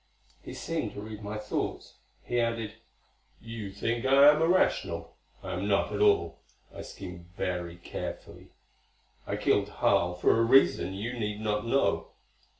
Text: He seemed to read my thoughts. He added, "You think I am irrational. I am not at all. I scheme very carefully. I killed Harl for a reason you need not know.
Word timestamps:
He 0.41 0.55
seemed 0.55 0.93
to 0.95 1.01
read 1.01 1.21
my 1.21 1.37
thoughts. 1.37 1.97
He 2.23 2.39
added, 2.39 2.73
"You 3.39 3.69
think 3.71 4.03
I 4.03 4.31
am 4.31 4.41
irrational. 4.41 5.15
I 5.43 5.53
am 5.53 5.67
not 5.67 5.93
at 5.93 6.01
all. 6.01 6.39
I 6.73 6.81
scheme 6.81 7.29
very 7.37 7.75
carefully. 7.75 8.47
I 9.27 9.35
killed 9.35 9.69
Harl 9.69 10.15
for 10.15 10.39
a 10.39 10.43
reason 10.43 10.95
you 10.95 11.13
need 11.19 11.39
not 11.39 11.67
know. 11.67 12.07